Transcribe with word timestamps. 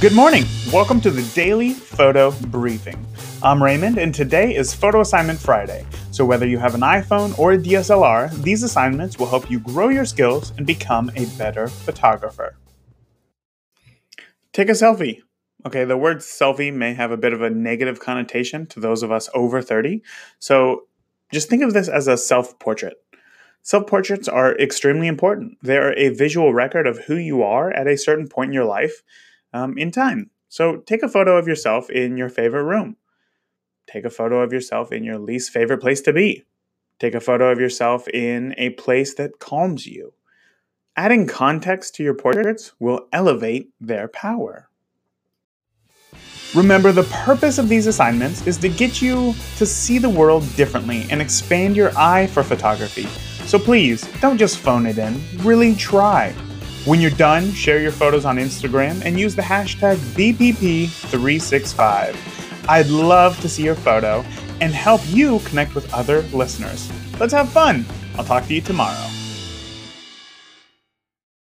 Good 0.00 0.14
morning. 0.14 0.44
Welcome 0.72 1.02
to 1.02 1.10
the 1.10 1.30
Daily 1.34 1.74
Photo 1.74 2.30
Briefing. 2.30 3.06
I'm 3.42 3.62
Raymond, 3.62 3.98
and 3.98 4.14
today 4.14 4.56
is 4.56 4.72
Photo 4.72 5.02
Assignment 5.02 5.38
Friday. 5.38 5.84
So, 6.10 6.24
whether 6.24 6.46
you 6.46 6.56
have 6.56 6.74
an 6.74 6.80
iPhone 6.80 7.38
or 7.38 7.52
a 7.52 7.58
DSLR, 7.58 8.30
these 8.42 8.62
assignments 8.62 9.18
will 9.18 9.26
help 9.26 9.50
you 9.50 9.60
grow 9.60 9.90
your 9.90 10.06
skills 10.06 10.54
and 10.56 10.66
become 10.66 11.10
a 11.16 11.26
better 11.36 11.68
photographer. 11.68 12.56
Take 14.54 14.70
a 14.70 14.72
selfie. 14.72 15.20
Okay, 15.66 15.84
the 15.84 15.98
word 15.98 16.20
selfie 16.20 16.72
may 16.72 16.94
have 16.94 17.10
a 17.10 17.18
bit 17.18 17.34
of 17.34 17.42
a 17.42 17.50
negative 17.50 18.00
connotation 18.00 18.64
to 18.68 18.80
those 18.80 19.02
of 19.02 19.12
us 19.12 19.28
over 19.34 19.60
30. 19.60 20.02
So, 20.38 20.84
just 21.30 21.50
think 21.50 21.62
of 21.62 21.74
this 21.74 21.88
as 21.88 22.08
a 22.08 22.16
self 22.16 22.58
portrait. 22.58 22.94
Self 23.60 23.86
portraits 23.86 24.28
are 24.28 24.56
extremely 24.56 25.08
important. 25.08 25.58
They 25.62 25.76
are 25.76 25.92
a 25.92 26.08
visual 26.08 26.54
record 26.54 26.86
of 26.86 27.00
who 27.00 27.16
you 27.16 27.42
are 27.42 27.70
at 27.70 27.86
a 27.86 27.98
certain 27.98 28.28
point 28.28 28.48
in 28.48 28.54
your 28.54 28.64
life 28.64 29.02
um, 29.52 29.76
in 29.78 29.90
time. 29.90 30.30
So 30.48 30.78
take 30.78 31.02
a 31.02 31.08
photo 31.08 31.36
of 31.36 31.46
yourself 31.46 31.90
in 31.90 32.16
your 32.16 32.28
favorite 32.28 32.64
room. 32.64 32.96
Take 33.86 34.04
a 34.04 34.10
photo 34.10 34.40
of 34.42 34.52
yourself 34.52 34.92
in 34.92 35.04
your 35.04 35.18
least 35.18 35.52
favorite 35.52 35.78
place 35.80 36.00
to 36.02 36.12
be. 36.12 36.44
Take 36.98 37.14
a 37.14 37.20
photo 37.20 37.50
of 37.50 37.58
yourself 37.58 38.08
in 38.08 38.54
a 38.58 38.70
place 38.70 39.14
that 39.14 39.38
calms 39.38 39.86
you. 39.86 40.12
Adding 40.96 41.26
context 41.26 41.94
to 41.94 42.02
your 42.02 42.14
portraits 42.14 42.72
will 42.78 43.08
elevate 43.12 43.70
their 43.80 44.06
power. 44.06 44.68
Remember, 46.54 46.90
the 46.90 47.04
purpose 47.04 47.58
of 47.58 47.68
these 47.68 47.86
assignments 47.86 48.46
is 48.46 48.58
to 48.58 48.68
get 48.68 49.00
you 49.00 49.34
to 49.56 49.64
see 49.64 49.98
the 49.98 50.10
world 50.10 50.44
differently 50.56 51.06
and 51.08 51.22
expand 51.22 51.76
your 51.76 51.96
eye 51.96 52.26
for 52.26 52.42
photography. 52.42 53.06
So 53.46 53.58
please, 53.58 54.02
don't 54.20 54.36
just 54.36 54.58
phone 54.58 54.84
it 54.86 54.98
in, 54.98 55.20
really 55.38 55.76
try. 55.76 56.34
When 56.86 56.98
you're 56.98 57.10
done, 57.10 57.52
share 57.52 57.78
your 57.78 57.92
photos 57.92 58.24
on 58.24 58.38
Instagram 58.38 59.04
and 59.04 59.20
use 59.20 59.36
the 59.36 59.42
hashtag 59.42 59.96
BPP365. 60.16 62.16
I'd 62.68 62.86
love 62.86 63.38
to 63.40 63.50
see 63.50 63.64
your 63.64 63.74
photo 63.74 64.24
and 64.62 64.72
help 64.72 65.02
you 65.06 65.40
connect 65.40 65.74
with 65.74 65.92
other 65.92 66.22
listeners. 66.32 66.90
Let's 67.20 67.34
have 67.34 67.50
fun. 67.50 67.84
I'll 68.16 68.24
talk 68.24 68.46
to 68.46 68.54
you 68.54 68.62
tomorrow. 68.62 69.19